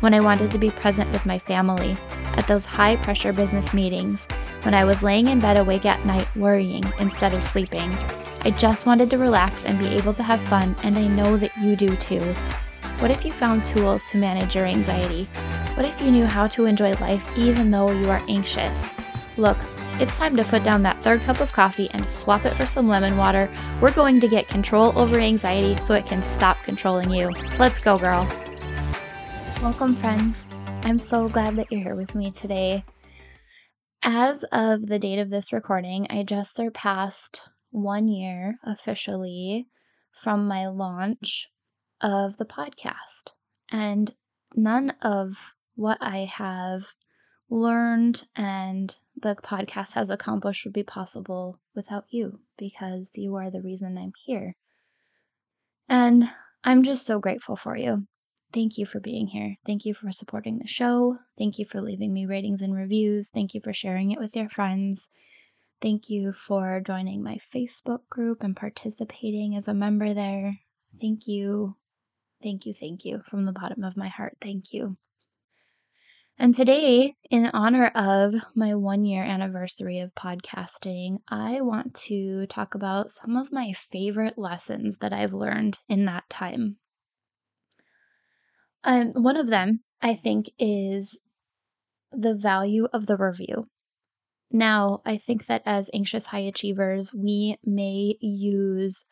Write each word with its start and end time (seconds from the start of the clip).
when 0.00 0.14
I 0.14 0.20
wanted 0.20 0.50
to 0.50 0.58
be 0.58 0.70
present 0.70 1.10
with 1.12 1.26
my 1.26 1.38
family, 1.38 1.96
at 2.36 2.46
those 2.46 2.64
high 2.64 2.96
pressure 2.96 3.32
business 3.32 3.72
meetings, 3.72 4.26
when 4.62 4.74
I 4.74 4.84
was 4.84 5.02
laying 5.02 5.28
in 5.28 5.38
bed 5.38 5.58
awake 5.58 5.86
at 5.86 6.04
night 6.04 6.28
worrying 6.36 6.84
instead 6.98 7.32
of 7.32 7.44
sleeping. 7.44 7.90
I 8.42 8.50
just 8.50 8.86
wanted 8.86 9.10
to 9.10 9.18
relax 9.18 9.64
and 9.64 9.78
be 9.78 9.88
able 9.88 10.14
to 10.14 10.22
have 10.22 10.40
fun, 10.48 10.74
and 10.82 10.96
I 10.96 11.06
know 11.06 11.36
that 11.36 11.56
you 11.58 11.76
do 11.76 11.96
too. 11.96 12.20
What 12.98 13.10
if 13.10 13.24
you 13.24 13.32
found 13.32 13.64
tools 13.64 14.04
to 14.10 14.18
manage 14.18 14.54
your 14.54 14.66
anxiety? 14.66 15.24
What 15.74 15.86
if 15.86 16.00
you 16.00 16.10
knew 16.10 16.26
how 16.26 16.46
to 16.48 16.66
enjoy 16.66 16.92
life 16.94 17.38
even 17.38 17.70
though 17.70 17.90
you 17.90 18.10
are 18.10 18.22
anxious? 18.28 18.88
Look, 19.36 19.56
it's 19.98 20.18
time 20.18 20.36
to 20.36 20.44
put 20.44 20.64
down 20.64 20.82
that 20.82 21.02
third 21.02 21.20
cup 21.22 21.40
of 21.40 21.52
coffee 21.52 21.90
and 21.92 22.06
swap 22.06 22.46
it 22.46 22.54
for 22.54 22.66
some 22.66 22.88
lemon 22.88 23.16
water. 23.16 23.50
We're 23.80 23.92
going 23.92 24.20
to 24.20 24.28
get 24.28 24.48
control 24.48 24.98
over 24.98 25.18
anxiety 25.18 25.76
so 25.80 25.94
it 25.94 26.06
can 26.06 26.22
stop 26.22 26.56
controlling 26.64 27.10
you. 27.10 27.30
Let's 27.58 27.78
go, 27.78 27.98
girl. 27.98 28.26
Welcome, 29.62 29.94
friends. 29.94 30.46
I'm 30.84 30.98
so 30.98 31.28
glad 31.28 31.56
that 31.56 31.70
you're 31.70 31.82
here 31.82 31.94
with 31.94 32.14
me 32.14 32.30
today. 32.30 32.82
As 34.02 34.42
of 34.52 34.86
the 34.86 34.98
date 34.98 35.18
of 35.18 35.28
this 35.28 35.52
recording, 35.52 36.06
I 36.08 36.22
just 36.22 36.54
surpassed 36.54 37.42
one 37.70 38.08
year 38.08 38.58
officially 38.64 39.68
from 40.12 40.48
my 40.48 40.68
launch 40.68 41.50
of 42.00 42.38
the 42.38 42.46
podcast. 42.46 43.32
And 43.70 44.14
none 44.56 44.94
of 45.02 45.54
what 45.74 45.98
I 46.00 46.24
have 46.24 46.94
learned 47.50 48.24
and 48.34 48.96
the 49.14 49.36
podcast 49.36 49.92
has 49.92 50.08
accomplished 50.08 50.64
would 50.64 50.72
be 50.72 50.84
possible 50.84 51.60
without 51.74 52.06
you 52.08 52.40
because 52.56 53.10
you 53.14 53.36
are 53.36 53.50
the 53.50 53.60
reason 53.60 53.98
I'm 53.98 54.12
here. 54.24 54.56
And 55.86 56.30
I'm 56.64 56.82
just 56.82 57.04
so 57.04 57.18
grateful 57.18 57.56
for 57.56 57.76
you. 57.76 58.06
Thank 58.52 58.78
you 58.78 58.86
for 58.86 58.98
being 58.98 59.28
here. 59.28 59.56
Thank 59.64 59.84
you 59.84 59.94
for 59.94 60.10
supporting 60.10 60.58
the 60.58 60.66
show. 60.66 61.16
Thank 61.38 61.58
you 61.58 61.64
for 61.64 61.80
leaving 61.80 62.12
me 62.12 62.26
ratings 62.26 62.62
and 62.62 62.74
reviews. 62.74 63.30
Thank 63.30 63.54
you 63.54 63.60
for 63.60 63.72
sharing 63.72 64.10
it 64.10 64.18
with 64.18 64.34
your 64.34 64.48
friends. 64.48 65.08
Thank 65.80 66.10
you 66.10 66.32
for 66.32 66.80
joining 66.84 67.22
my 67.22 67.36
Facebook 67.36 68.08
group 68.10 68.42
and 68.42 68.56
participating 68.56 69.56
as 69.56 69.68
a 69.68 69.74
member 69.74 70.12
there. 70.12 70.58
Thank 71.00 71.28
you. 71.28 71.76
Thank 72.42 72.66
you. 72.66 72.74
Thank 72.74 73.04
you 73.04 73.22
from 73.24 73.44
the 73.44 73.52
bottom 73.52 73.84
of 73.84 73.96
my 73.96 74.08
heart. 74.08 74.36
Thank 74.40 74.72
you. 74.72 74.96
And 76.38 76.54
today, 76.54 77.12
in 77.30 77.50
honor 77.52 77.88
of 77.94 78.34
my 78.54 78.74
one 78.74 79.04
year 79.04 79.22
anniversary 79.22 80.00
of 80.00 80.14
podcasting, 80.14 81.18
I 81.28 81.60
want 81.60 81.94
to 82.06 82.46
talk 82.46 82.74
about 82.74 83.12
some 83.12 83.36
of 83.36 83.52
my 83.52 83.72
favorite 83.72 84.38
lessons 84.38 84.98
that 84.98 85.12
I've 85.12 85.34
learned 85.34 85.78
in 85.88 86.06
that 86.06 86.28
time. 86.30 86.78
Um, 88.84 89.12
one 89.12 89.36
of 89.36 89.48
them, 89.48 89.80
I 90.00 90.14
think, 90.14 90.50
is 90.58 91.18
the 92.12 92.34
value 92.34 92.86
of 92.92 93.06
the 93.06 93.16
review. 93.16 93.68
Now, 94.50 95.00
I 95.04 95.16
think 95.16 95.46
that 95.46 95.62
as 95.64 95.90
anxious 95.94 96.26
high 96.26 96.40
achievers, 96.40 97.14
we 97.14 97.56
may 97.64 98.16
use 98.20 99.04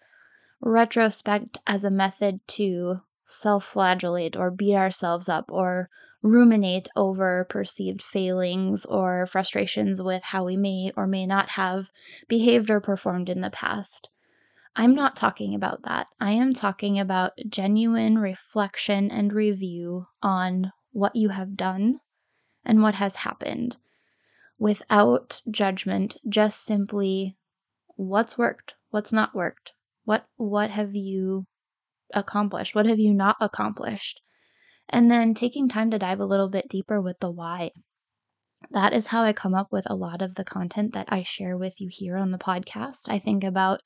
retrospect 0.61 1.59
as 1.67 1.85
a 1.85 1.91
method 1.91 2.41
to 2.49 3.03
self 3.25 3.65
flagellate 3.65 4.37
or 4.37 4.51
beat 4.51 4.75
ourselves 4.75 5.29
up 5.29 5.51
or 5.53 5.91
ruminate 6.23 6.89
over 6.97 7.47
perceived 7.49 8.03
failings 8.03 8.85
or 8.87 9.27
frustrations 9.27 10.03
with 10.03 10.25
how 10.25 10.45
we 10.45 10.57
may 10.57 10.91
or 10.97 11.07
may 11.07 11.27
not 11.27 11.51
have 11.51 11.91
behaved 12.27 12.71
or 12.71 12.81
performed 12.81 13.29
in 13.29 13.41
the 13.41 13.51
past. 13.51 14.11
I'm 14.77 14.95
not 14.95 15.17
talking 15.17 15.55
about 15.55 15.83
that. 15.83 16.09
I 16.21 16.33
am 16.33 16.55
talking 16.55 16.99
about 16.99 17.33
genuine 17.49 18.19
reflection 18.19 19.11
and 19.11 19.33
review 19.33 20.07
on 20.23 20.73
what 20.93 21.17
you 21.17 21.31
have 21.31 21.57
done 21.57 22.01
and 22.65 22.83
what 22.83 22.95
has 22.97 23.17
happened 23.17 23.77
without 24.59 25.41
judgment, 25.51 26.17
just 26.29 26.65
simply 26.65 27.37
what's 27.97 28.37
worked, 28.37 28.75
what's 28.91 29.13
not 29.13 29.35
worked, 29.35 29.73
what 30.05 30.27
what 30.37 30.71
have 30.71 30.95
you 30.95 31.47
accomplished, 32.15 32.75
what 32.75 32.87
have 32.87 32.99
you 32.99 33.13
not 33.13 33.37
accomplished? 33.41 34.21
And 34.89 35.11
then 35.11 35.35
taking 35.35 35.69
time 35.69 35.91
to 35.91 35.99
dive 35.99 36.21
a 36.21 36.27
little 36.27 36.49
bit 36.49 36.69
deeper 36.69 37.01
with 37.01 37.21
the 37.21 37.31
why. 37.31 37.71
That 38.71 38.93
is 38.93 39.07
how 39.07 39.23
I 39.23 39.33
come 39.33 39.55
up 39.55 39.71
with 39.71 39.87
a 39.89 39.95
lot 39.95 40.23
of 40.23 40.35
the 40.35 40.45
content 40.45 40.93
that 40.95 41.07
I 41.11 41.23
share 41.23 41.57
with 41.57 41.81
you 41.81 41.89
here 41.91 42.17
on 42.17 42.33
the 42.33 42.39
podcast. 42.39 43.09
I 43.09 43.19
think 43.19 43.45
about 43.45 43.81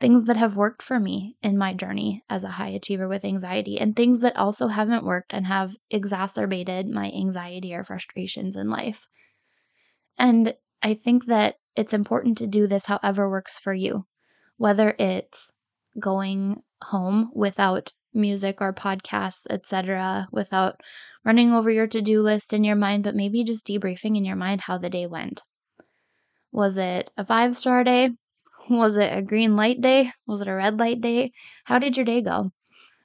things 0.00 0.26
that 0.26 0.36
have 0.36 0.56
worked 0.56 0.82
for 0.82 1.00
me 1.00 1.36
in 1.42 1.58
my 1.58 1.74
journey 1.74 2.24
as 2.30 2.44
a 2.44 2.48
high 2.48 2.68
achiever 2.68 3.08
with 3.08 3.24
anxiety 3.24 3.80
and 3.80 3.96
things 3.96 4.20
that 4.20 4.36
also 4.36 4.68
haven't 4.68 5.04
worked 5.04 5.34
and 5.34 5.46
have 5.46 5.76
exacerbated 5.90 6.88
my 6.88 7.10
anxiety 7.10 7.74
or 7.74 7.82
frustrations 7.82 8.56
in 8.56 8.70
life. 8.70 9.08
And 10.16 10.54
I 10.82 10.94
think 10.94 11.26
that 11.26 11.56
it's 11.74 11.92
important 11.92 12.38
to 12.38 12.46
do 12.46 12.66
this 12.66 12.86
however 12.86 13.28
works 13.28 13.58
for 13.58 13.74
you, 13.74 14.06
whether 14.56 14.94
it's 14.98 15.52
going 15.98 16.62
home 16.82 17.30
without 17.34 17.92
music 18.14 18.60
or 18.60 18.72
podcasts, 18.72 19.46
etc., 19.50 20.28
without 20.32 20.80
running 21.24 21.52
over 21.52 21.70
your 21.70 21.86
to 21.88 22.00
do 22.00 22.20
list 22.22 22.52
in 22.52 22.64
your 22.64 22.76
mind, 22.76 23.04
but 23.04 23.14
maybe 23.14 23.44
just 23.44 23.66
debriefing 23.66 24.16
in 24.16 24.24
your 24.24 24.36
mind 24.36 24.62
how 24.62 24.78
the 24.78 24.90
day 24.90 25.06
went. 25.06 25.42
Was 26.52 26.78
it 26.78 27.10
a 27.16 27.24
five 27.24 27.54
star 27.56 27.84
day? 27.84 28.10
Was 28.70 28.96
it 28.96 29.16
a 29.16 29.22
green 29.22 29.56
light 29.56 29.80
day? 29.80 30.12
Was 30.26 30.40
it 30.40 30.48
a 30.48 30.54
red 30.54 30.78
light 30.78 31.00
day? 31.00 31.32
How 31.64 31.78
did 31.78 31.96
your 31.96 32.04
day 32.06 32.22
go? 32.22 32.52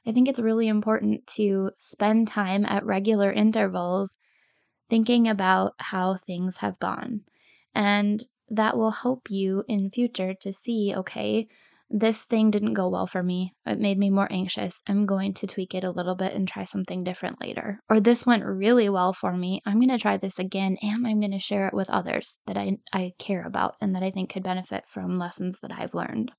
I 0.05 0.11
think 0.11 0.27
it's 0.27 0.39
really 0.39 0.67
important 0.67 1.25
to 1.35 1.71
spend 1.77 2.27
time 2.27 2.65
at 2.65 2.85
regular 2.85 3.31
intervals 3.31 4.17
thinking 4.89 5.27
about 5.27 5.73
how 5.79 6.15
things 6.15 6.57
have 6.57 6.79
gone. 6.79 7.21
And 7.73 8.23
that 8.49 8.77
will 8.77 8.91
help 8.91 9.31
you 9.31 9.63
in 9.67 9.91
future 9.91 10.33
to 10.41 10.53
see 10.53 10.93
okay, 10.95 11.47
this 11.95 12.25
thing 12.25 12.49
didn't 12.49 12.73
go 12.73 12.89
well 12.89 13.05
for 13.05 13.21
me. 13.21 13.53
It 13.67 13.79
made 13.79 13.99
me 13.99 14.09
more 14.09 14.27
anxious. 14.31 14.81
I'm 14.87 15.05
going 15.05 15.35
to 15.35 15.45
tweak 15.45 15.75
it 15.75 15.83
a 15.83 15.91
little 15.91 16.15
bit 16.15 16.33
and 16.33 16.47
try 16.47 16.63
something 16.63 17.03
different 17.03 17.39
later. 17.39 17.79
Or 17.87 17.99
this 17.99 18.25
went 18.25 18.43
really 18.43 18.89
well 18.89 19.13
for 19.13 19.31
me. 19.31 19.61
I'm 19.63 19.79
going 19.79 19.95
to 19.95 19.99
try 19.99 20.17
this 20.17 20.39
again 20.39 20.75
and 20.81 21.05
I'm 21.05 21.19
going 21.19 21.33
to 21.33 21.39
share 21.39 21.67
it 21.67 21.73
with 21.75 21.91
others 21.91 22.39
that 22.47 22.57
I, 22.57 22.77
I 22.91 23.13
care 23.19 23.45
about 23.45 23.75
and 23.79 23.93
that 23.95 24.01
I 24.01 24.09
think 24.09 24.31
could 24.31 24.41
benefit 24.41 24.87
from 24.87 25.13
lessons 25.13 25.59
that 25.59 25.71
I've 25.71 25.93
learned. 25.93 26.31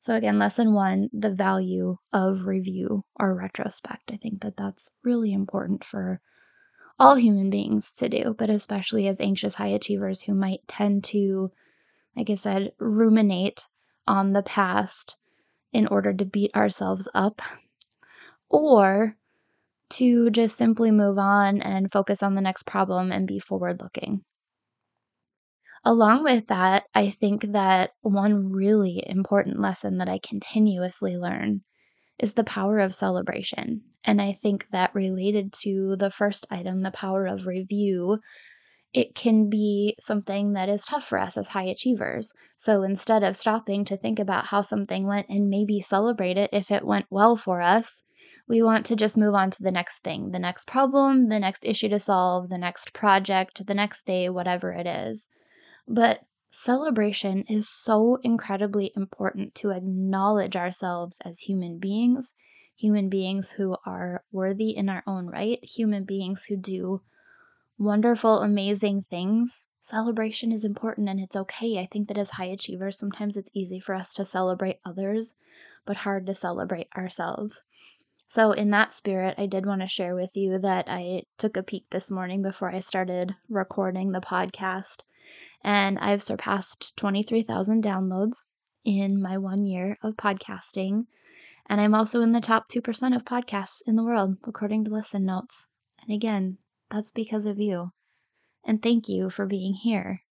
So, 0.00 0.16
again, 0.16 0.36
lesson 0.36 0.74
one 0.74 1.08
the 1.12 1.30
value 1.30 1.96
of 2.12 2.46
review 2.46 3.04
or 3.20 3.36
retrospect. 3.36 4.10
I 4.10 4.16
think 4.16 4.42
that 4.42 4.56
that's 4.56 4.90
really 5.04 5.32
important 5.32 5.84
for 5.84 6.20
all 6.98 7.14
human 7.14 7.50
beings 7.50 7.92
to 7.94 8.08
do, 8.08 8.34
but 8.36 8.50
especially 8.50 9.06
as 9.06 9.20
anxious 9.20 9.54
high 9.54 9.68
achievers 9.68 10.22
who 10.22 10.34
might 10.34 10.66
tend 10.66 11.04
to, 11.04 11.52
like 12.16 12.30
I 12.30 12.34
said, 12.34 12.72
ruminate 12.80 13.64
on 14.06 14.32
the 14.32 14.42
past 14.42 15.16
in 15.72 15.86
order 15.86 16.12
to 16.12 16.24
beat 16.24 16.54
ourselves 16.54 17.08
up, 17.14 17.40
or 18.48 19.16
to 19.90 20.30
just 20.30 20.56
simply 20.56 20.90
move 20.90 21.18
on 21.18 21.60
and 21.60 21.90
focus 21.90 22.22
on 22.22 22.34
the 22.34 22.40
next 22.40 22.64
problem 22.64 23.12
and 23.12 23.26
be 23.26 23.38
forward 23.38 23.80
looking. 23.80 24.22
Along 25.84 26.22
with 26.22 26.46
that, 26.46 26.84
I 26.94 27.10
think 27.10 27.52
that 27.52 27.90
one 28.02 28.52
really 28.52 29.02
important 29.06 29.58
lesson 29.58 29.98
that 29.98 30.08
I 30.08 30.20
continuously 30.22 31.16
learn 31.16 31.62
is 32.18 32.34
the 32.34 32.44
power 32.44 32.78
of 32.78 32.94
celebration. 32.94 33.82
And 34.04 34.22
I 34.22 34.32
think 34.32 34.68
that 34.68 34.94
related 34.94 35.52
to 35.64 35.96
the 35.96 36.10
first 36.10 36.46
item, 36.50 36.78
the 36.78 36.92
power 36.92 37.26
of 37.26 37.46
review, 37.46 38.18
it 38.94 39.14
can 39.14 39.48
be 39.48 39.96
something 39.98 40.52
that 40.52 40.68
is 40.68 40.84
tough 40.84 41.04
for 41.04 41.18
us 41.18 41.36
as 41.36 41.48
high 41.48 41.64
achievers. 41.64 42.32
So 42.56 42.82
instead 42.82 43.22
of 43.22 43.36
stopping 43.36 43.84
to 43.86 43.96
think 43.96 44.18
about 44.18 44.46
how 44.46 44.60
something 44.60 45.06
went 45.06 45.26
and 45.30 45.48
maybe 45.48 45.80
celebrate 45.80 46.36
it 46.36 46.50
if 46.52 46.70
it 46.70 46.84
went 46.84 47.06
well 47.08 47.36
for 47.36 47.62
us, 47.62 48.02
we 48.48 48.60
want 48.62 48.84
to 48.86 48.96
just 48.96 49.16
move 49.16 49.34
on 49.34 49.50
to 49.50 49.62
the 49.62 49.72
next 49.72 50.00
thing, 50.00 50.30
the 50.30 50.38
next 50.38 50.66
problem, 50.66 51.28
the 51.30 51.40
next 51.40 51.64
issue 51.64 51.88
to 51.88 51.98
solve, 51.98 52.50
the 52.50 52.58
next 52.58 52.92
project, 52.92 53.66
the 53.66 53.74
next 53.74 54.04
day, 54.04 54.28
whatever 54.28 54.72
it 54.72 54.86
is. 54.86 55.28
But 55.88 56.26
celebration 56.50 57.44
is 57.48 57.68
so 57.68 58.16
incredibly 58.22 58.92
important 58.94 59.54
to 59.56 59.70
acknowledge 59.70 60.54
ourselves 60.54 61.18
as 61.24 61.40
human 61.40 61.78
beings, 61.78 62.34
human 62.76 63.08
beings 63.08 63.52
who 63.52 63.76
are 63.86 64.22
worthy 64.32 64.76
in 64.76 64.90
our 64.90 65.02
own 65.06 65.28
right, 65.28 65.64
human 65.64 66.04
beings 66.04 66.44
who 66.44 66.56
do 66.56 67.00
wonderful, 67.78 68.40
amazing 68.40 69.04
things, 69.10 69.64
celebration 69.80 70.52
is 70.52 70.64
important 70.64 71.08
and 71.08 71.18
it's 71.18 71.36
okay. 71.36 71.78
I 71.78 71.86
think 71.86 72.08
that 72.08 72.18
as 72.18 72.30
high 72.30 72.46
achievers, 72.46 72.98
sometimes 72.98 73.36
it's 73.36 73.50
easy 73.52 73.80
for 73.80 73.94
us 73.94 74.12
to 74.14 74.24
celebrate 74.24 74.78
others, 74.84 75.34
but 75.84 75.98
hard 75.98 76.26
to 76.26 76.34
celebrate 76.34 76.88
ourselves. 76.96 77.62
So, 78.28 78.52
in 78.52 78.70
that 78.70 78.94
spirit, 78.94 79.34
I 79.36 79.46
did 79.46 79.66
want 79.66 79.82
to 79.82 79.86
share 79.86 80.14
with 80.14 80.36
you 80.36 80.58
that 80.58 80.86
I 80.88 81.24
took 81.36 81.56
a 81.56 81.62
peek 81.62 81.90
this 81.90 82.10
morning 82.10 82.40
before 82.40 82.72
I 82.72 82.78
started 82.78 83.34
recording 83.48 84.12
the 84.12 84.20
podcast, 84.20 85.02
and 85.62 85.98
I've 85.98 86.22
surpassed 86.22 86.96
23,000 86.96 87.84
downloads 87.84 88.38
in 88.84 89.20
my 89.20 89.36
one 89.36 89.66
year 89.66 89.98
of 90.02 90.16
podcasting. 90.16 91.06
And 91.66 91.80
I'm 91.80 91.94
also 91.94 92.22
in 92.22 92.32
the 92.32 92.40
top 92.40 92.68
2% 92.68 93.14
of 93.14 93.24
podcasts 93.24 93.82
in 93.86 93.96
the 93.96 94.04
world, 94.04 94.36
according 94.44 94.84
to 94.84 94.90
Listen 94.90 95.24
Notes. 95.26 95.66
And 96.02 96.14
again, 96.14 96.58
that's 96.92 97.10
because 97.10 97.46
of 97.46 97.58
you. 97.58 97.90
And 98.64 98.82
thank 98.82 99.08
you 99.08 99.30
for 99.30 99.46
being 99.46 99.74
here. 99.74 100.22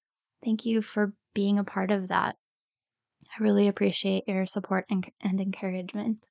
Thank 0.44 0.66
you 0.66 0.82
for 0.82 1.14
being 1.34 1.60
a 1.60 1.64
part 1.64 1.92
of 1.92 2.08
that. 2.10 2.38
I 3.38 3.44
really 3.44 3.68
appreciate 3.68 4.28
your 4.28 4.46
support 4.46 4.86
and, 4.90 5.10
and 5.22 5.40
encouragement. 5.40 6.28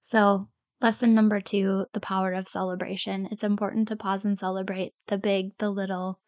So, 0.00 0.48
lesson 0.80 1.14
number 1.14 1.40
two 1.40 1.86
the 1.92 2.00
power 2.00 2.32
of 2.32 2.48
celebration. 2.48 3.28
It's 3.30 3.44
important 3.44 3.88
to 3.88 3.96
pause 3.96 4.24
and 4.24 4.38
celebrate 4.38 4.94
the 5.06 5.18
big, 5.18 5.56
the 5.58 5.70
little, 5.70 6.18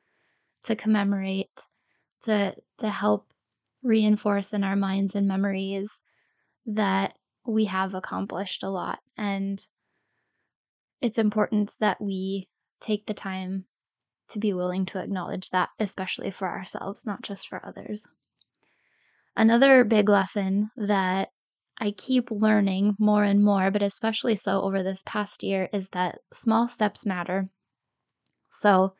to 0.66 0.76
commemorate, 0.76 1.50
to, 2.22 2.54
to 2.78 2.88
help 2.88 3.32
reinforce 3.82 4.52
in 4.52 4.64
our 4.64 4.76
minds 4.76 5.14
and 5.14 5.26
memories 5.26 6.00
that 6.66 7.16
we 7.46 7.66
have 7.66 7.94
accomplished 7.94 8.62
a 8.62 8.70
lot. 8.70 9.00
And 9.16 9.60
it's 11.00 11.18
important 11.18 11.72
that 11.80 12.00
we 12.00 12.48
take 12.84 13.06
the 13.06 13.14
time 13.14 13.64
to 14.28 14.38
be 14.38 14.52
willing 14.52 14.86
to 14.86 14.98
acknowledge 14.98 15.50
that, 15.50 15.70
especially 15.78 16.30
for 16.30 16.48
ourselves, 16.48 17.06
not 17.06 17.22
just 17.22 17.48
for 17.48 17.64
others. 17.66 18.06
Another 19.36 19.84
big 19.84 20.08
lesson 20.08 20.70
that 20.76 21.30
I 21.80 21.90
keep 21.90 22.30
learning 22.30 22.96
more 22.98 23.24
and 23.24 23.42
more, 23.44 23.70
but 23.70 23.82
especially 23.82 24.36
so 24.36 24.62
over 24.62 24.82
this 24.82 25.02
past 25.04 25.42
year, 25.42 25.68
is 25.72 25.88
that 25.90 26.18
small 26.32 26.68
steps 26.68 27.04
matter. 27.04 27.48
So 28.50 28.94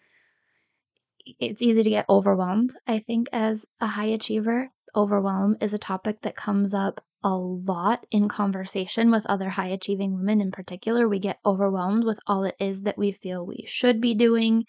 it's 1.38 1.62
easy 1.62 1.82
to 1.82 1.90
get 1.90 2.06
overwhelmed, 2.08 2.74
I 2.86 2.98
think, 2.98 3.28
as 3.32 3.66
a 3.80 3.86
high 3.86 4.06
achiever. 4.06 4.68
Overwhelm 4.96 5.56
is 5.60 5.72
a 5.72 5.78
topic 5.78 6.22
that 6.22 6.36
comes 6.36 6.74
up 6.74 7.03
a 7.24 7.34
lot 7.34 8.06
in 8.10 8.28
conversation 8.28 9.10
with 9.10 9.24
other 9.26 9.48
high 9.48 9.68
achieving 9.68 10.14
women 10.14 10.42
in 10.42 10.52
particular. 10.52 11.08
We 11.08 11.18
get 11.18 11.40
overwhelmed 11.44 12.04
with 12.04 12.20
all 12.26 12.44
it 12.44 12.54
is 12.60 12.82
that 12.82 12.98
we 12.98 13.12
feel 13.12 13.46
we 13.46 13.64
should 13.66 13.98
be 14.00 14.14
doing, 14.14 14.66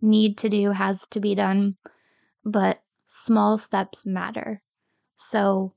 need 0.00 0.38
to 0.38 0.48
do, 0.48 0.70
has 0.70 1.04
to 1.08 1.20
be 1.20 1.34
done. 1.34 1.76
But 2.44 2.80
small 3.06 3.58
steps 3.58 4.06
matter. 4.06 4.62
So 5.16 5.74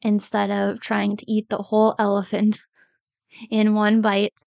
instead 0.00 0.50
of 0.50 0.80
trying 0.80 1.18
to 1.18 1.30
eat 1.30 1.50
the 1.50 1.58
whole 1.58 1.94
elephant 1.98 2.62
in 3.50 3.74
one 3.74 4.00
bite, 4.00 4.42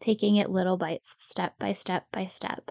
taking 0.00 0.36
it 0.36 0.50
little 0.50 0.76
bites, 0.76 1.16
step 1.18 1.58
by 1.58 1.72
step 1.72 2.06
by 2.12 2.26
step. 2.26 2.70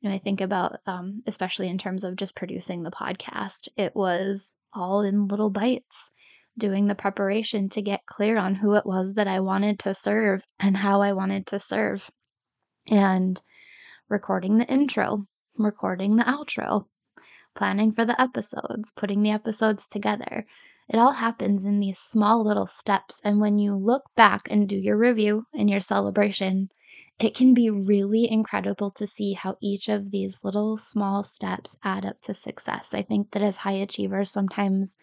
You 0.00 0.08
know, 0.08 0.14
I 0.14 0.18
think 0.18 0.40
about, 0.40 0.78
um, 0.86 1.22
especially 1.26 1.68
in 1.68 1.78
terms 1.78 2.04
of 2.04 2.14
just 2.16 2.36
producing 2.36 2.84
the 2.84 2.90
podcast, 2.92 3.68
it 3.76 3.96
was 3.96 4.54
all 4.72 5.00
in 5.00 5.26
little 5.26 5.50
bites, 5.50 6.10
doing 6.58 6.86
the 6.86 6.94
preparation 6.94 7.68
to 7.70 7.82
get 7.82 8.06
clear 8.06 8.38
on 8.38 8.54
who 8.54 8.74
it 8.74 8.86
was 8.86 9.14
that 9.14 9.28
I 9.28 9.40
wanted 9.40 9.78
to 9.80 9.94
serve 9.94 10.42
and 10.58 10.76
how 10.76 11.02
I 11.02 11.12
wanted 11.12 11.46
to 11.48 11.58
serve, 11.58 12.10
and 12.90 13.40
recording 14.08 14.58
the 14.58 14.66
intro, 14.66 15.24
recording 15.58 16.16
the 16.16 16.24
outro, 16.24 16.86
planning 17.54 17.90
for 17.92 18.04
the 18.04 18.20
episodes, 18.20 18.92
putting 18.96 19.22
the 19.22 19.30
episodes 19.30 19.86
together. 19.88 20.46
It 20.88 20.98
all 20.98 21.12
happens 21.12 21.64
in 21.64 21.80
these 21.80 21.98
small 21.98 22.44
little 22.44 22.68
steps. 22.68 23.20
And 23.24 23.40
when 23.40 23.58
you 23.58 23.74
look 23.74 24.04
back 24.14 24.46
and 24.50 24.68
do 24.68 24.76
your 24.76 24.96
review 24.96 25.46
and 25.52 25.68
your 25.68 25.80
celebration, 25.80 26.68
it 27.18 27.34
can 27.34 27.54
be 27.54 27.70
really 27.70 28.30
incredible 28.30 28.90
to 28.92 29.06
see 29.06 29.32
how 29.32 29.56
each 29.60 29.88
of 29.88 30.10
these 30.10 30.38
little 30.44 30.76
small 30.76 31.24
steps 31.24 31.76
add 31.82 32.04
up 32.04 32.20
to 32.22 32.34
success. 32.34 32.94
I 32.94 33.02
think 33.02 33.32
that 33.32 33.42
as 33.42 33.56
high 33.56 33.72
achievers, 33.72 34.30
sometimes 34.30 34.96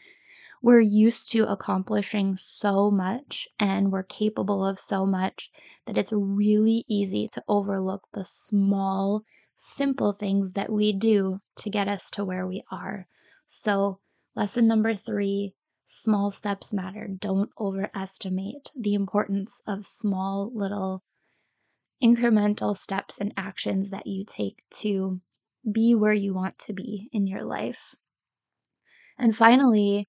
we're 0.64 0.82
used 0.82 1.32
to 1.32 1.48
accomplishing 1.48 2.36
so 2.38 2.90
much 2.90 3.48
and 3.60 3.92
we're 3.92 4.02
capable 4.04 4.66
of 4.66 4.80
so 4.80 5.06
much 5.06 5.52
that 5.86 5.98
it's 6.00 6.12
really 6.12 6.86
easy 6.88 7.28
to 7.28 7.44
overlook 7.48 8.08
the 8.14 8.26
small, 8.26 9.24
simple 9.58 10.12
things 10.14 10.54
that 10.54 10.72
we 10.72 10.92
do 10.92 11.40
to 11.58 11.70
get 11.70 11.88
us 11.88 12.10
to 12.10 12.26
where 12.26 12.48
we 12.48 12.64
are. 12.72 13.08
So, 13.46 14.00
lesson 14.36 14.66
number 14.68 14.96
three 14.96 15.54
small 15.86 16.32
steps 16.32 16.74
matter. 16.74 17.08
Don't 17.08 17.52
overestimate 17.60 18.72
the 18.76 18.96
importance 18.96 19.62
of 19.68 19.86
small, 19.86 20.52
little, 20.56 21.04
incremental 22.04 22.78
steps 22.78 23.20
and 23.20 23.34
actions 23.36 23.90
that 23.90 24.06
you 24.06 24.24
take 24.26 24.64
to 24.70 25.22
be 25.72 25.96
where 25.96 26.14
you 26.14 26.34
want 26.34 26.60
to 26.60 26.74
be 26.74 27.10
in 27.12 27.26
your 27.26 27.44
life. 27.44 27.96
And 29.18 29.36
finally, 29.36 30.08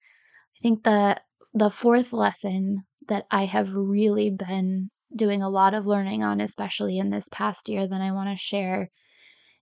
I 0.57 0.61
think 0.61 0.83
the 0.83 1.21
the 1.53 1.69
fourth 1.69 2.11
lesson 2.11 2.83
that 3.07 3.25
I 3.31 3.45
have 3.45 3.73
really 3.73 4.29
been 4.29 4.89
doing 5.15 5.41
a 5.41 5.49
lot 5.49 5.73
of 5.73 5.85
learning 5.85 6.23
on, 6.23 6.41
especially 6.41 6.97
in 6.97 7.09
this 7.09 7.29
past 7.29 7.69
year, 7.69 7.87
that 7.87 8.01
I 8.01 8.11
want 8.11 8.29
to 8.29 8.41
share 8.41 8.89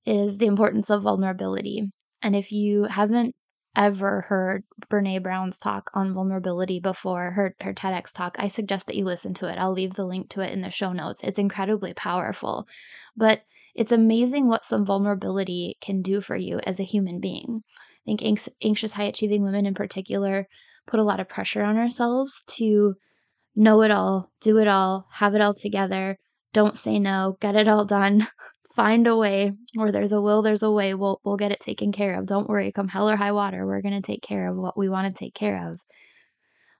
is 0.05 0.37
the 0.37 0.47
importance 0.47 0.89
of 0.89 1.03
vulnerability. 1.03 1.91
And 2.21 2.35
if 2.35 2.51
you 2.51 2.85
haven't 2.85 3.35
ever 3.75 4.21
heard 4.21 4.63
Brene 4.89 5.21
Brown's 5.23 5.57
talk 5.59 5.89
on 5.93 6.13
vulnerability 6.13 6.79
before, 6.79 7.31
her, 7.31 7.55
her 7.61 7.73
TEDx 7.73 8.11
talk, 8.13 8.35
I 8.39 8.47
suggest 8.47 8.87
that 8.87 8.95
you 8.95 9.05
listen 9.05 9.33
to 9.35 9.47
it. 9.47 9.57
I'll 9.57 9.73
leave 9.73 9.95
the 9.95 10.05
link 10.05 10.29
to 10.29 10.41
it 10.41 10.51
in 10.51 10.61
the 10.61 10.69
show 10.69 10.93
notes. 10.93 11.21
It's 11.23 11.39
incredibly 11.39 11.93
powerful. 11.93 12.67
But 13.15 13.43
it's 13.75 13.91
amazing 13.91 14.47
what 14.47 14.65
some 14.65 14.85
vulnerability 14.85 15.77
can 15.81 16.01
do 16.01 16.21
for 16.21 16.35
you 16.35 16.59
as 16.59 16.79
a 16.79 16.83
human 16.83 17.19
being. 17.19 17.63
I 18.07 18.15
think 18.15 18.47
anxious, 18.61 18.93
high 18.93 19.05
achieving 19.05 19.43
women 19.43 19.65
in 19.65 19.73
particular 19.73 20.47
put 20.87 20.99
a 20.99 21.03
lot 21.03 21.19
of 21.19 21.29
pressure 21.29 21.63
on 21.63 21.77
ourselves 21.77 22.43
to 22.47 22.95
know 23.55 23.81
it 23.81 23.91
all, 23.91 24.31
do 24.41 24.57
it 24.57 24.67
all, 24.67 25.07
have 25.11 25.35
it 25.35 25.41
all 25.41 25.53
together, 25.53 26.17
don't 26.53 26.77
say 26.77 26.99
no, 26.99 27.37
get 27.39 27.55
it 27.55 27.67
all 27.67 27.85
done, 27.85 28.27
find 28.75 29.07
a 29.07 29.15
way. 29.15 29.53
Where 29.75 29.91
there's 29.91 30.11
a 30.11 30.21
will, 30.21 30.41
there's 30.41 30.63
a 30.63 30.71
way. 30.71 30.93
We'll 30.93 31.19
we'll 31.23 31.37
get 31.37 31.51
it 31.51 31.59
taken 31.59 31.91
care 31.91 32.17
of. 32.19 32.25
Don't 32.25 32.49
worry, 32.49 32.71
come 32.71 32.87
hell 32.87 33.09
or 33.09 33.15
high 33.15 33.31
water, 33.31 33.65
we're 33.65 33.81
going 33.81 33.99
to 33.99 34.05
take 34.05 34.21
care 34.21 34.49
of 34.49 34.57
what 34.57 34.77
we 34.77 34.89
want 34.89 35.13
to 35.13 35.19
take 35.19 35.33
care 35.33 35.69
of. 35.69 35.79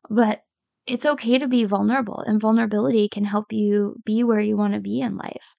But 0.10 0.44
it's 0.86 1.06
okay 1.06 1.38
to 1.39 1.48
be 1.48 1.63
vulnerable, 1.63 2.20
and 2.20 2.42
vulnerability 2.42 3.08
can 3.08 3.25
help 3.25 3.51
you 3.54 3.96
be 4.06 4.24
where 4.24 4.42
you 4.42 4.58
want 4.58 4.74
to 4.74 4.80
be 4.80 5.00
in 5.00 5.18
life. 5.18 5.56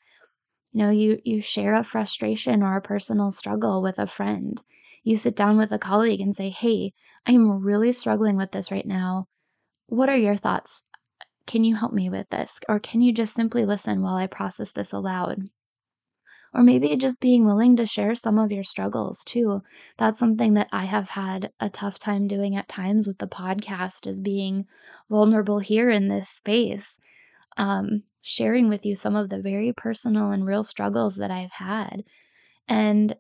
You 0.73 0.83
know, 0.83 0.90
you 0.90 1.18
you 1.25 1.40
share 1.40 1.75
a 1.75 1.85
frustration 1.85 2.62
or 2.62 2.76
a 2.76 2.83
personal 2.83 3.33
struggle 3.33 3.80
with 3.83 3.99
a 3.99 4.07
friend. 4.07 4.61
You 5.04 5.16
sit 5.16 5.37
down 5.37 5.56
with 5.56 5.70
a 5.70 5.78
colleague 5.78 6.20
and 6.20 6.34
say, 6.34 6.50
"Hey, 6.50 6.92
I'm 7.26 7.62
really 7.62 7.92
struggling 7.92 8.37
with 8.37 8.50
this 8.50 8.73
right 8.73 8.87
now. 8.87 9.26
What 9.87 10.08
are 10.08 10.18
your 10.18 10.37
thoughts? 10.37 10.82
Can 11.46 11.62
you 11.64 11.76
help 11.76 11.92
me 11.92 12.11
with 12.11 12.28
this? 12.30 12.58
Or 12.68 12.80
can 12.80 13.00
you 13.02 13.12
just 13.12 13.34
simply 13.34 13.64
listen 13.64 14.02
while 14.02 14.16
I 14.16 14.26
process 14.26 14.73
this 14.73 14.92
aloud?" 14.92 15.50
or 16.54 16.62
maybe 16.62 16.96
just 16.96 17.20
being 17.20 17.44
willing 17.44 17.76
to 17.76 17.84
share 17.84 18.14
some 18.14 18.38
of 18.38 18.52
your 18.52 18.62
struggles 18.62 19.23
too. 19.25 19.61
That's 19.99 20.20
something 20.20 20.54
that 20.54 20.68
I 20.70 20.84
have 20.84 21.11
had 21.11 21.50
a 21.58 21.68
tough 21.68 21.99
time 21.99 22.28
doing 22.28 22.56
at 22.56 22.68
times 22.68 23.08
with 23.08 23.18
the 23.18 23.26
podcast 23.26 24.06
is 24.06 24.20
being 24.20 24.66
vulnerable 25.11 25.58
here 25.58 25.90
in 25.90 26.08
this 26.08 26.28
space. 26.28 26.96
Um, 27.56 28.04
sharing 28.20 28.68
with 28.68 28.87
you 28.87 28.94
some 28.94 29.16
of 29.16 29.28
the 29.28 29.40
very 29.40 29.73
personal 29.73 30.30
and 30.30 30.46
real 30.46 30.64
struggles 30.64 31.16
that 31.16 31.30
I've 31.30 31.52
had. 31.52 32.04
And 32.68 33.16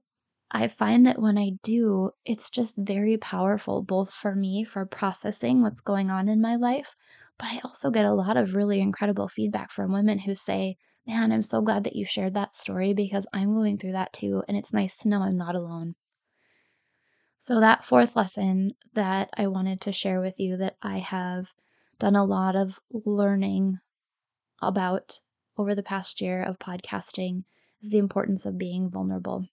I 0.54 0.68
find 0.68 1.04
that 1.04 1.20
when 1.20 1.36
I 1.36 1.58
do, 1.62 2.12
it's 2.24 2.48
just 2.48 2.76
very 2.78 3.18
powerful, 3.18 3.82
both 3.82 4.10
for 4.12 4.34
me 4.34 4.64
for 4.64 4.86
processing 4.86 5.60
what's 5.60 5.80
going 5.82 6.10
on 6.10 6.28
in 6.28 6.40
my 6.40 6.54
life, 6.54 6.96
but 7.38 7.48
I 7.48 7.60
also 7.64 7.90
get 7.90 8.04
a 8.04 8.14
lot 8.14 8.36
of 8.36 8.54
really 8.54 8.80
incredible 8.80 9.28
feedback 9.28 9.70
from 9.70 9.92
women 9.92 10.20
who 10.20 10.34
say, 10.34 10.78
Man, 11.06 11.32
I'm 11.32 11.42
so 11.42 11.60
glad 11.60 11.82
that 11.84 11.96
you 11.96 12.06
shared 12.06 12.32
that 12.34 12.54
story 12.54 12.94
because 12.94 13.26
I'm 13.32 13.52
going 13.52 13.78
through 13.78 13.92
that 13.92 14.12
too, 14.12 14.44
and 14.48 14.56
it's 14.56 14.72
nice 14.72 14.96
to 14.98 15.08
know 15.08 15.22
I'm 15.22 15.36
not 15.36 15.56
alone. 15.56 15.96
So, 17.40 17.58
that 17.58 17.84
fourth 17.84 18.14
lesson 18.14 18.74
that 18.92 19.30
I 19.36 19.48
wanted 19.48 19.80
to 19.82 19.92
share 19.92 20.20
with 20.20 20.38
you 20.38 20.56
that 20.58 20.76
I 20.80 21.00
have 21.00 21.52
done 21.98 22.14
a 22.14 22.24
lot 22.24 22.54
of 22.54 22.78
learning 22.90 23.80
about 24.62 25.20
over 25.58 25.74
the 25.74 25.82
past 25.82 26.20
year 26.20 26.42
of 26.42 26.60
podcasting 26.60 27.44
is 27.82 27.90
the 27.90 27.98
importance 27.98 28.46
of 28.46 28.56
being 28.56 28.88
vulnerable. 28.88 29.48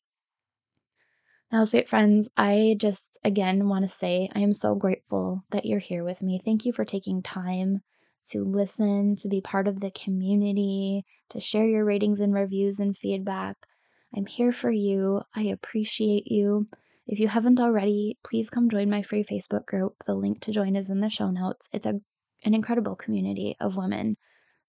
Now, 1.52 1.66
sweet 1.66 1.90
friends, 1.90 2.30
I 2.38 2.78
just 2.80 3.20
again 3.26 3.68
want 3.68 3.82
to 3.82 3.88
say 3.90 4.30
I 4.34 4.40
am 4.40 4.54
so 4.54 4.74
grateful 4.74 5.44
that 5.50 5.66
you're 5.66 5.80
here 5.80 6.06
with 6.06 6.24
me. 6.24 6.40
Thank 6.40 6.66
you 6.66 6.72
for 6.72 6.86
taking 6.86 7.22
time 7.22 7.82
to 8.30 8.42
listen, 8.42 9.18
to 9.18 9.28
be 9.28 9.42
part 9.42 9.68
of 9.68 9.82
the 9.82 9.92
community, 9.92 11.04
to 11.30 11.42
share 11.42 11.66
your 11.66 11.84
ratings 11.84 12.22
and 12.22 12.34
reviews 12.34 12.80
and 12.80 12.96
feedback. 12.96 13.58
I'm 14.16 14.28
here 14.28 14.54
for 14.54 14.72
you. 14.72 15.24
I 15.36 15.44
appreciate 15.44 16.32
you. 16.32 16.68
If 17.06 17.20
you 17.20 17.28
haven't 17.28 17.60
already, 17.60 18.18
please 18.24 18.50
come 18.50 18.70
join 18.70 18.90
my 18.90 19.02
free 19.02 19.26
Facebook 19.26 19.66
group. 19.66 19.96
The 20.06 20.16
link 20.16 20.40
to 20.42 20.52
join 20.52 20.78
is 20.78 20.90
in 20.90 21.02
the 21.02 21.10
show 21.10 21.32
notes. 21.32 21.68
It's 21.74 21.86
a, 21.86 22.00
an 22.46 22.54
incredible 22.54 22.96
community 22.96 23.58
of 23.60 23.76
women 23.76 24.16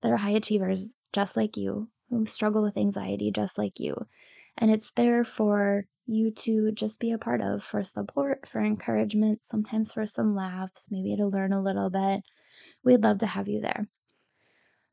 that 0.00 0.10
are 0.10 0.16
high 0.16 0.30
achievers 0.30 0.94
just 1.12 1.36
like 1.36 1.56
you, 1.56 1.90
who 2.10 2.26
struggle 2.26 2.62
with 2.62 2.76
anxiety 2.76 3.30
just 3.30 3.56
like 3.56 3.78
you. 3.78 3.94
And 4.58 4.68
it's 4.68 4.90
there 4.92 5.22
for 5.22 5.86
you 6.06 6.30
to 6.30 6.72
just 6.72 7.00
be 7.00 7.12
a 7.12 7.18
part 7.18 7.40
of 7.40 7.62
for 7.62 7.82
support, 7.82 8.48
for 8.48 8.60
encouragement, 8.60 9.40
sometimes 9.42 9.92
for 9.92 10.06
some 10.06 10.34
laughs, 10.34 10.88
maybe 10.90 11.16
to 11.16 11.26
learn 11.26 11.52
a 11.52 11.62
little 11.62 11.90
bit. 11.90 12.22
We'd 12.84 13.02
love 13.02 13.18
to 13.18 13.26
have 13.26 13.48
you 13.48 13.60
there. 13.60 13.88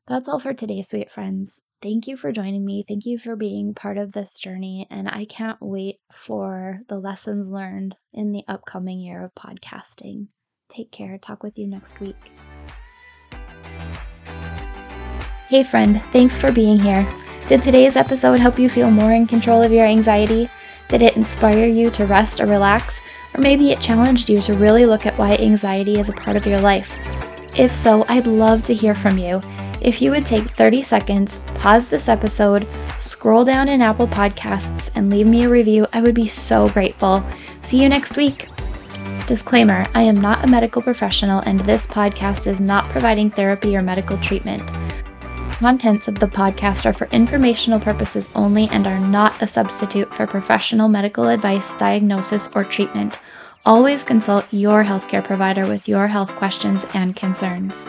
That's 0.06 0.28
all 0.28 0.38
for 0.38 0.54
today, 0.54 0.82
sweet 0.82 1.10
friends. 1.10 1.62
Thank 1.82 2.06
you 2.06 2.16
for 2.16 2.32
joining 2.32 2.64
me. 2.64 2.84
Thank 2.86 3.06
you 3.06 3.18
for 3.18 3.36
being 3.36 3.74
part 3.74 3.96
of 3.96 4.12
this 4.12 4.34
journey. 4.34 4.86
And 4.90 5.08
I 5.08 5.24
can't 5.24 5.58
wait 5.60 5.96
for 6.12 6.80
the 6.88 6.98
lessons 6.98 7.48
learned 7.48 7.96
in 8.12 8.32
the 8.32 8.44
upcoming 8.48 9.00
year 9.00 9.24
of 9.24 9.34
podcasting. 9.34 10.26
Take 10.68 10.92
care. 10.92 11.16
Talk 11.18 11.42
with 11.42 11.58
you 11.58 11.66
next 11.66 12.00
week. 12.00 12.16
Hey, 15.48 15.64
friend, 15.64 16.02
thanks 16.12 16.38
for 16.38 16.52
being 16.52 16.78
here. 16.78 17.06
Did 17.48 17.62
today's 17.62 17.96
episode 17.96 18.38
help 18.38 18.58
you 18.58 18.68
feel 18.68 18.90
more 18.90 19.12
in 19.12 19.26
control 19.26 19.62
of 19.62 19.72
your 19.72 19.86
anxiety? 19.86 20.48
Did 20.90 21.02
it 21.02 21.16
inspire 21.16 21.66
you 21.66 21.88
to 21.92 22.04
rest 22.04 22.40
or 22.40 22.46
relax? 22.46 23.00
Or 23.34 23.40
maybe 23.40 23.70
it 23.70 23.80
challenged 23.80 24.28
you 24.28 24.42
to 24.42 24.54
really 24.54 24.86
look 24.86 25.06
at 25.06 25.16
why 25.16 25.36
anxiety 25.36 26.00
is 26.00 26.08
a 26.08 26.12
part 26.12 26.36
of 26.36 26.46
your 26.46 26.60
life? 26.60 26.98
If 27.56 27.72
so, 27.72 28.04
I'd 28.08 28.26
love 28.26 28.64
to 28.64 28.74
hear 28.74 28.94
from 28.94 29.16
you. 29.16 29.40
If 29.80 30.02
you 30.02 30.10
would 30.10 30.26
take 30.26 30.50
30 30.50 30.82
seconds, 30.82 31.38
pause 31.54 31.88
this 31.88 32.08
episode, 32.08 32.66
scroll 32.98 33.44
down 33.44 33.68
in 33.68 33.80
Apple 33.80 34.08
Podcasts, 34.08 34.90
and 34.96 35.10
leave 35.10 35.28
me 35.28 35.44
a 35.44 35.48
review, 35.48 35.86
I 35.92 36.00
would 36.00 36.14
be 36.14 36.28
so 36.28 36.68
grateful. 36.68 37.24
See 37.62 37.80
you 37.80 37.88
next 37.88 38.16
week. 38.16 38.48
Disclaimer 39.26 39.86
I 39.94 40.02
am 40.02 40.20
not 40.20 40.44
a 40.44 40.48
medical 40.48 40.82
professional, 40.82 41.40
and 41.46 41.60
this 41.60 41.86
podcast 41.86 42.48
is 42.48 42.60
not 42.60 42.88
providing 42.88 43.30
therapy 43.30 43.76
or 43.76 43.80
medical 43.80 44.18
treatment. 44.18 44.60
Contents 45.60 46.08
of 46.08 46.18
the 46.18 46.26
podcast 46.26 46.86
are 46.86 46.94
for 46.94 47.06
informational 47.08 47.78
purposes 47.78 48.30
only 48.34 48.66
and 48.72 48.86
are 48.86 48.98
not 48.98 49.42
a 49.42 49.46
substitute 49.46 50.10
for 50.14 50.26
professional 50.26 50.88
medical 50.88 51.28
advice, 51.28 51.74
diagnosis, 51.74 52.48
or 52.54 52.64
treatment. 52.64 53.18
Always 53.66 54.02
consult 54.02 54.46
your 54.50 54.82
healthcare 54.82 55.22
provider 55.22 55.66
with 55.66 55.86
your 55.86 56.06
health 56.08 56.34
questions 56.34 56.86
and 56.94 57.14
concerns. 57.14 57.84